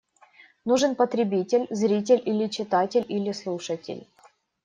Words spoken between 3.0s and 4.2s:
или слушатель.